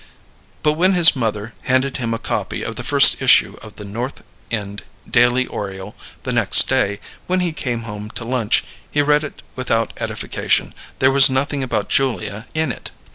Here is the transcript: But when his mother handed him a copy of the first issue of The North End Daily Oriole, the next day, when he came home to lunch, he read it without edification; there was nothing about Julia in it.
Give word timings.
But 0.63 0.73
when 0.73 0.93
his 0.95 1.15
mother 1.15 1.53
handed 1.61 1.97
him 1.97 2.11
a 2.11 2.17
copy 2.17 2.63
of 2.63 2.75
the 2.75 2.83
first 2.83 3.21
issue 3.21 3.55
of 3.61 3.75
The 3.75 3.85
North 3.85 4.23
End 4.49 4.81
Daily 5.07 5.45
Oriole, 5.45 5.93
the 6.23 6.33
next 6.33 6.67
day, 6.67 6.99
when 7.27 7.39
he 7.41 7.53
came 7.53 7.81
home 7.83 8.09
to 8.15 8.25
lunch, 8.25 8.63
he 8.89 9.03
read 9.03 9.23
it 9.23 9.43
without 9.55 9.93
edification; 9.97 10.73
there 10.97 11.11
was 11.11 11.29
nothing 11.29 11.61
about 11.61 11.87
Julia 11.87 12.47
in 12.55 12.71
it. 12.71 12.89